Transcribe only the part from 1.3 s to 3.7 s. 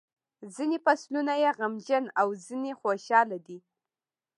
یې غمجن او ځینې خوشاله دي.